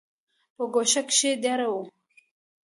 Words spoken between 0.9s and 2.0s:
کښې دېره وو،